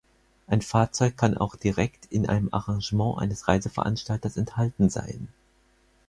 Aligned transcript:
Ein 0.47 0.63
Fahrzeug 0.63 1.15
kann 1.15 1.37
auch 1.37 1.55
direkt 1.55 2.07
in 2.11 2.27
einem 2.27 2.49
Arrangement 2.51 3.19
eines 3.19 3.47
Reiseveranstalters 3.47 4.35
enthalten 4.35 4.89
sein. 4.89 5.27